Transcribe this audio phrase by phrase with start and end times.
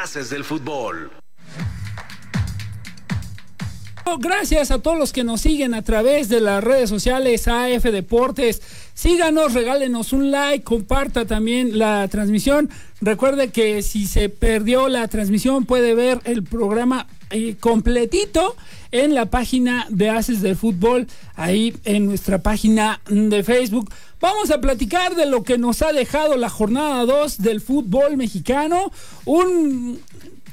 [0.00, 1.10] Del Fútbol.
[4.18, 8.62] Gracias a todos los que nos siguen a través de las redes sociales AF Deportes.
[8.94, 12.70] Síganos, regálenos un like, comparta también la transmisión.
[13.02, 18.56] Recuerde que si se perdió la transmisión puede ver el programa eh, completito
[18.92, 21.06] en la página de Haces del Fútbol,
[21.36, 23.90] ahí en nuestra página de Facebook.
[24.20, 28.92] Vamos a platicar de lo que nos ha dejado la jornada 2 del fútbol mexicano.
[29.24, 30.00] Un,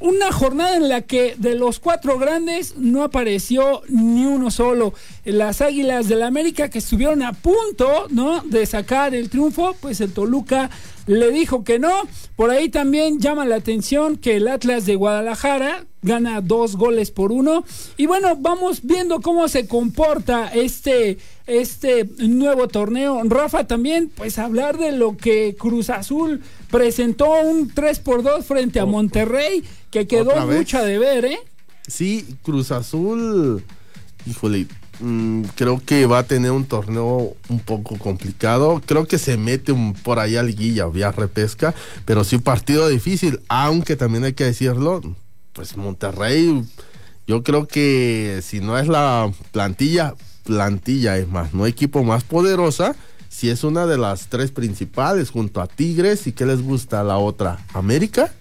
[0.00, 4.94] una jornada en la que de los cuatro grandes no apareció ni uno solo.
[5.24, 8.42] Las Águilas del la América que estuvieron a punto, ¿no?
[8.42, 10.70] De sacar el triunfo, pues el Toluca
[11.08, 11.90] le dijo que no.
[12.36, 17.32] Por ahí también llama la atención que el Atlas de Guadalajara gana dos goles por
[17.32, 17.64] uno.
[17.96, 23.20] Y bueno, vamos viendo cómo se comporta este, este nuevo torneo.
[23.24, 28.78] Rafa también, pues hablar de lo que Cruz Azul presentó un 3 por 2 frente
[28.78, 31.38] a Monterrey, que quedó mucha de ver, ¿eh?
[31.86, 33.64] Sí, Cruz Azul,
[34.26, 34.66] híjole,
[35.00, 38.80] mm, creo que va a tener un torneo un poco complicado.
[38.84, 41.74] Creo que se mete un, por ahí a liguilla, vía repesca,
[42.04, 45.00] pero sí partido difícil, aunque también hay que decirlo,
[45.52, 46.64] pues Monterrey,
[47.26, 52.96] yo creo que si no es la plantilla, plantilla es más, no equipo más poderosa,
[53.28, 57.18] si es una de las tres principales junto a Tigres y qué les gusta la
[57.18, 58.32] otra, América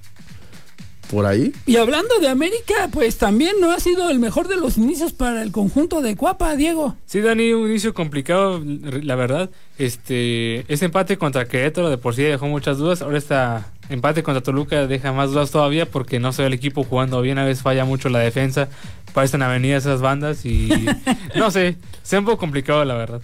[1.09, 1.53] por ahí.
[1.65, 5.41] Y hablando de América, pues también no ha sido el mejor de los inicios para
[5.41, 6.95] el conjunto de Cuapa, Diego.
[7.05, 9.49] Sí, Dani, un inicio complicado, la verdad.
[9.77, 13.01] Este, ese empate contra Querétaro de por sí dejó muchas dudas.
[13.01, 16.83] Ahora está empate contra Toluca deja más dudas todavía porque no se ve el equipo
[16.83, 17.37] jugando bien.
[17.37, 18.69] A veces falla mucho la defensa.
[19.13, 20.69] Parecen avenidas esas bandas y
[21.35, 23.21] no sé, se un poco complicado, la verdad.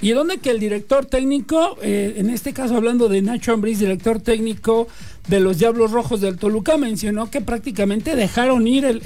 [0.00, 4.20] Y donde que el director técnico, eh, en este caso hablando de Nacho Ambriz, director
[4.20, 4.86] técnico
[5.26, 9.00] de los Diablos Rojos del Toluca, mencionó que prácticamente dejaron ir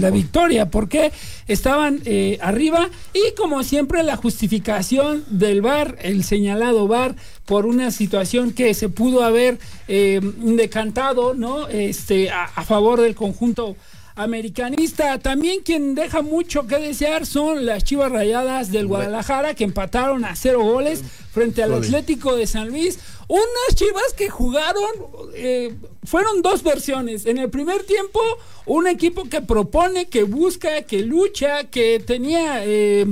[0.00, 1.12] la victoria porque
[1.46, 7.90] estaban eh, arriba y como siempre la justificación del VAR, el señalado VAR, por una
[7.90, 11.68] situación que se pudo haber eh, decantado, ¿no?
[11.68, 13.76] Este, a, a favor del conjunto
[14.16, 15.18] americanista.
[15.18, 20.34] También quien deja mucho que desear son las Chivas Rayadas del Guadalajara que empataron a
[20.34, 22.98] cero goles frente al Atlético de San Luis.
[23.28, 24.90] Unas Chivas que jugaron,
[25.34, 25.74] eh,
[26.04, 27.26] fueron dos versiones.
[27.26, 28.20] En el primer tiempo,
[28.64, 32.64] un equipo que propone, que busca, que lucha, que tenía...
[32.64, 33.06] Eh,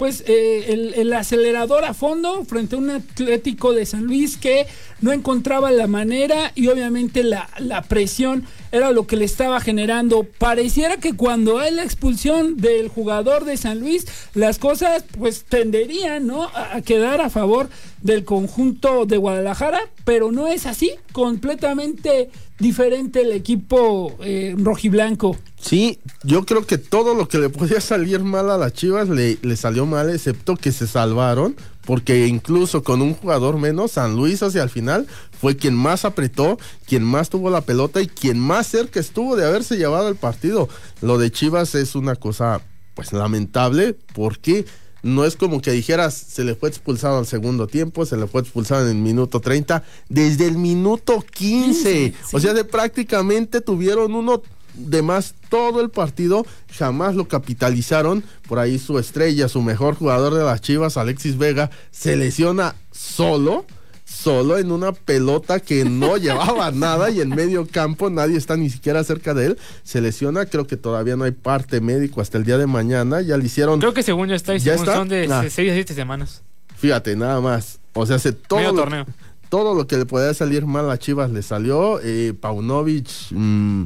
[0.00, 4.66] pues eh, el, acelerador a fondo frente a un Atlético de San Luis que
[5.02, 10.22] no encontraba la manera y obviamente la, la, presión era lo que le estaba generando.
[10.22, 16.26] Pareciera que cuando hay la expulsión del jugador de San Luis, las cosas pues tenderían
[16.26, 16.44] ¿no?
[16.44, 17.68] a quedar a favor
[18.00, 25.36] del conjunto de Guadalajara, pero no es así, completamente diferente el equipo eh, rojiblanco.
[25.60, 29.38] Sí, yo creo que todo lo que le podía salir mal a las Chivas le,
[29.42, 34.42] le salió mal, excepto que se salvaron, porque incluso con un jugador menos, San Luis
[34.42, 35.06] hacia el final
[35.40, 39.46] fue quien más apretó, quien más tuvo la pelota y quien más cerca estuvo de
[39.46, 40.68] haberse llevado el partido.
[41.00, 42.60] Lo de Chivas es una cosa
[42.94, 44.66] pues lamentable porque
[45.02, 48.40] no es como que dijeras, se le fue expulsado al segundo tiempo, se le fue
[48.40, 52.14] expulsado en el minuto 30, desde el minuto 15.
[52.32, 54.42] O sea, de prácticamente tuvieron uno
[54.74, 56.46] de más todo el partido,
[56.76, 58.22] jamás lo capitalizaron.
[58.48, 63.64] Por ahí su estrella, su mejor jugador de las Chivas, Alexis Vega, se lesiona solo
[64.10, 68.68] solo en una pelota que no llevaba nada y en medio campo nadie está ni
[68.68, 69.58] siquiera cerca de él.
[69.82, 73.20] Se lesiona, creo que todavía no hay parte médico hasta el día de mañana.
[73.20, 73.78] Ya le hicieron.
[73.80, 75.40] Creo que según ya está, ¿Ya son de 6 ah.
[75.46, 76.42] a 7 semanas.
[76.76, 77.78] Fíjate, nada más.
[77.92, 78.60] O sea, hace todo.
[78.60, 79.06] Lo, torneo.
[79.48, 82.00] Todo lo que le podía salir mal a Chivas le salió.
[82.02, 83.08] Eh, Paunovic.
[83.30, 83.84] Mm,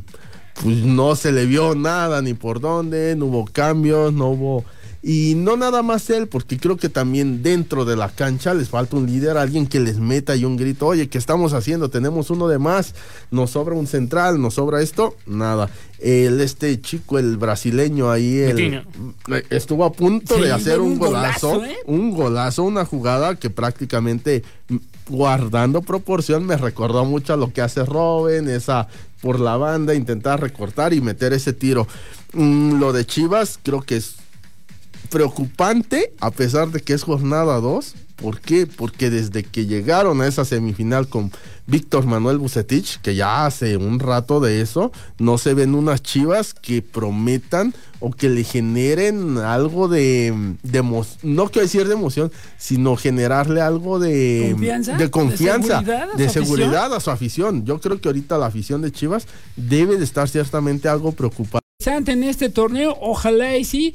[0.63, 4.65] pues no se le vio nada ni por dónde, no hubo cambios, no hubo
[5.07, 8.97] y no nada más él, porque creo que también dentro de la cancha les falta
[8.97, 11.91] un líder, alguien que les meta y un grito, oye, ¿qué estamos haciendo?
[11.91, 12.95] Tenemos uno de más,
[13.31, 15.69] nos sobra un central, nos sobra esto, nada.
[15.99, 18.83] El este chico, el brasileño ahí, el,
[19.51, 21.77] estuvo a punto de hacer un, golazo, ¿eh?
[21.85, 24.43] un golazo, una jugada que prácticamente
[25.11, 28.89] guardando proporción me recordó mucho a lo que hace Robin, esa
[29.21, 31.87] por la banda, intentar recortar y meter ese tiro.
[32.33, 34.24] Mm, lo de Chivas creo que es
[35.15, 37.95] preocupante, a pesar de que es jornada 2.
[38.17, 38.67] ¿Por qué?
[38.67, 41.31] Porque desde que llegaron a esa semifinal con
[41.69, 46.53] Víctor Manuel Bucetich, que ya hace un rato de eso, no se ven unas chivas
[46.53, 50.35] que prometan o que le generen algo de,
[51.23, 55.85] no quiero decir de emoción, sino generarle algo de confianza, de, confianza,
[56.17, 57.65] de seguridad, a, su afición.
[57.65, 61.61] Yo creo que ahorita la afición de Chivas debe de estar ciertamente algo preocupada.
[61.87, 63.95] En este torneo, ojalá y sí,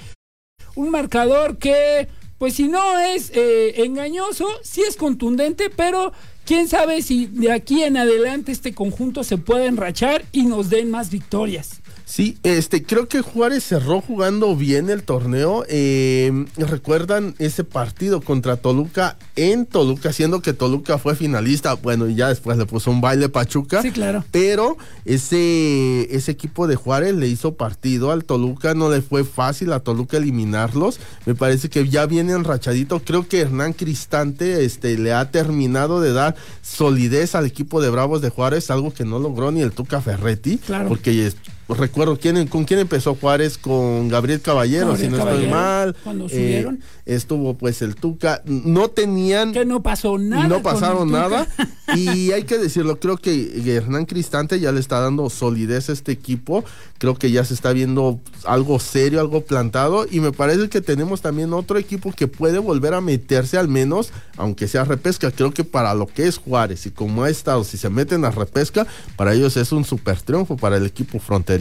[0.79, 6.13] un marcador que pues si no es eh, engañoso, sí es contundente, pero
[6.45, 10.89] quién sabe si de aquí en adelante este conjunto se puede enrachar y nos den
[10.89, 11.81] más victorias.
[12.09, 15.63] Sí, este, creo que Juárez cerró jugando bien el torneo.
[15.69, 21.75] Eh, ¿Recuerdan ese partido contra Toluca en Toluca, siendo que Toluca fue finalista?
[21.75, 23.83] Bueno, y ya después le puso un baile Pachuca.
[23.83, 24.25] Sí, claro.
[24.31, 24.75] Pero
[25.05, 29.81] ese, ese equipo de Juárez le hizo partido al Toluca, no le fue fácil a
[29.81, 30.99] Toluca eliminarlos.
[31.27, 33.01] Me parece que ya viene enrachadito.
[33.01, 38.23] Creo que Hernán Cristante este, le ha terminado de dar solidez al equipo de Bravos
[38.23, 40.57] de Juárez, algo que no logró ni el Tuca Ferretti.
[40.57, 40.89] Claro.
[40.89, 41.31] Porque
[41.77, 45.95] recuerdo quién, con quién empezó Juárez, con Gabriel Caballero, si no estoy mal.
[46.03, 46.79] Cuando eh, subieron.
[47.05, 48.41] estuvo pues el Tuca.
[48.45, 49.53] No tenían.
[49.53, 50.47] Que no pasó nada.
[50.47, 51.47] No pasaron nada.
[51.95, 56.11] y hay que decirlo, creo que Hernán Cristante ya le está dando solidez a este
[56.11, 56.63] equipo.
[56.97, 60.05] Creo que ya se está viendo algo serio, algo plantado.
[60.09, 64.11] Y me parece que tenemos también otro equipo que puede volver a meterse al menos,
[64.37, 65.31] aunque sea repesca.
[65.31, 68.31] Creo que para lo que es Juárez y como ha estado, si se meten a
[68.31, 71.58] repesca, para ellos es un super triunfo para el equipo fronterizo.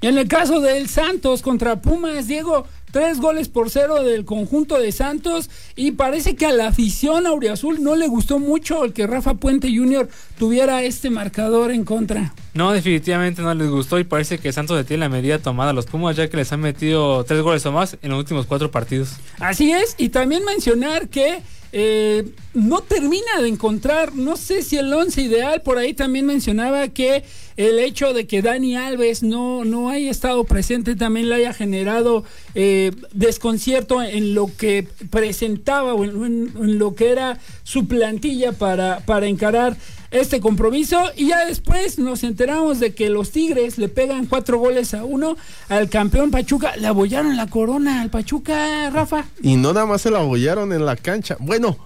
[0.00, 4.78] Y en el caso del Santos contra Pumas, Diego, tres goles por cero del conjunto
[4.78, 9.06] de Santos y parece que a la afición auriazul no le gustó mucho el que
[9.06, 10.08] Rafa Puente Jr.
[10.38, 12.32] tuviera este marcador en contra.
[12.58, 15.86] No, definitivamente no les gustó y parece que Santos tiene la medida tomada a los
[15.86, 19.10] Pumas ya que les han metido tres goles o más en los últimos cuatro partidos.
[19.38, 21.40] Así es, y también mencionar que
[21.70, 26.88] eh, no termina de encontrar, no sé si el once ideal, por ahí también mencionaba
[26.88, 27.22] que
[27.56, 32.24] el hecho de que Dani Alves no, no haya estado presente también le haya generado
[32.56, 39.26] eh, desconcierto en lo que presentaba o en, lo que era su plantilla para, para
[39.26, 39.76] encarar
[40.10, 44.94] este compromiso y ya después nos enteramos de que los Tigres le pegan cuatro goles
[44.94, 45.36] a uno
[45.68, 49.24] al campeón Pachuca, le abollaron la corona al Pachuca, Rafa.
[49.42, 51.36] Y no nada más se la abollaron en la cancha.
[51.40, 51.76] Bueno,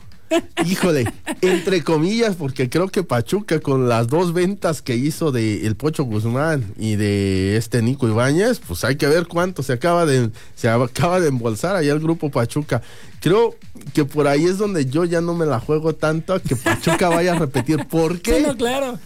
[0.64, 5.76] Híjole, entre comillas, porque creo que Pachuca con las dos ventas que hizo de el
[5.76, 10.30] Pocho Guzmán y de este Nico Ibáñez, pues hay que ver cuánto se acaba de
[10.54, 12.82] se acaba de embolsar ahí el grupo Pachuca.
[13.20, 13.56] Creo
[13.94, 17.08] que por ahí es donde yo ya no me la juego tanto a que Pachuca
[17.08, 17.86] vaya a repetir.
[17.86, 18.44] ¿Por qué?
[18.44, 18.98] Sí, claro.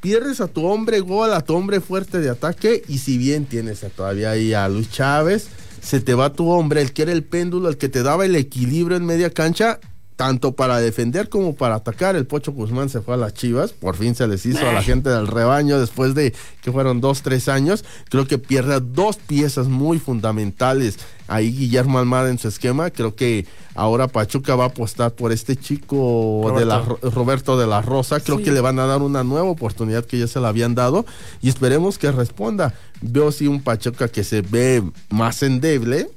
[0.00, 3.84] Pierdes a tu hombre gol, a tu hombre fuerte de ataque, y si bien tienes
[3.96, 5.48] todavía ahí a Luis Chávez,
[5.82, 8.36] se te va tu hombre, el que era el péndulo, el que te daba el
[8.36, 9.80] equilibrio en media cancha,
[10.18, 12.16] tanto para defender como para atacar.
[12.16, 14.82] El Pocho Guzmán se fue a las Chivas, por fin se les hizo a la
[14.82, 17.84] gente del rebaño después de que fueron dos, tres años.
[18.10, 20.98] Creo que pierde dos piezas muy fundamentales
[21.28, 22.90] ahí Guillermo Almada en su esquema.
[22.90, 27.66] Creo que ahora Pachuca va a apostar por este chico Roberto de la, Roberto de
[27.68, 28.18] la Rosa.
[28.18, 31.06] Creo que le van a dar una nueva oportunidad que ya se la habían dado
[31.40, 32.74] y esperemos que responda.
[33.00, 36.08] Veo sí un Pachuca que se ve más endeble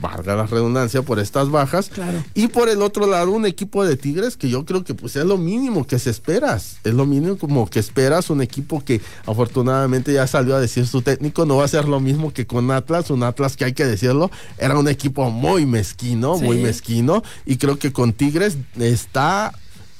[0.00, 1.90] valga la redundancia, por estas bajas.
[2.34, 5.24] Y por el otro lado, un equipo de Tigres que yo creo que pues es
[5.24, 6.78] lo mínimo que se esperas.
[6.84, 11.02] Es lo mínimo como que esperas un equipo que afortunadamente ya salió a decir su
[11.02, 13.86] técnico, no va a ser lo mismo que con Atlas, un Atlas que hay que
[13.86, 17.22] decirlo, era un equipo muy mezquino, muy mezquino.
[17.44, 19.52] Y creo que con Tigres está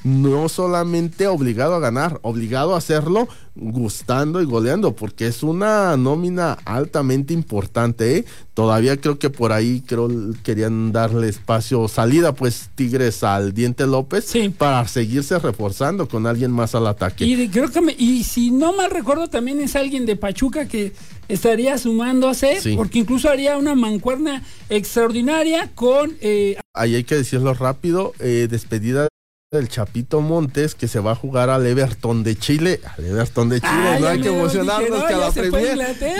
[0.04, 6.58] no solamente obligado a ganar, obligado a hacerlo gustando y goleando, porque es una nómina
[6.64, 8.18] altamente importante.
[8.18, 8.24] ¿eh?
[8.54, 10.08] Todavía creo que por ahí creo
[10.44, 16.76] querían darle espacio, salida pues Tigres al Diente López para seguirse reforzando con alguien más
[16.76, 17.24] al ataque.
[17.24, 20.92] Y creo que y si no mal recuerdo también es alguien de Pachuca que
[21.28, 26.16] estaría sumándose, porque incluso haría una mancuerna extraordinaria con...
[26.20, 29.08] Eh, ahí hay que decirlo rápido, eh, despedida
[29.50, 32.80] el Chapito Montes que se va a jugar al Everton de Chile.
[32.96, 35.26] Al Everton de Chile, no hay que emocionarnos que a la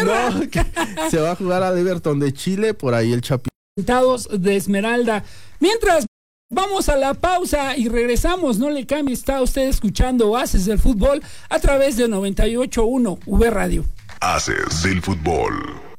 [0.04, 3.50] No, se va a jugar al Everton de Chile, por ahí el Chapito.
[3.76, 5.25] de Esmeralda.
[5.61, 6.06] Mientras
[6.50, 11.23] vamos a la pausa y regresamos, no le cambie, está usted escuchando Haces del Fútbol
[11.50, 13.85] a través de 98.1 V Radio.
[14.20, 15.88] Haces del Fútbol.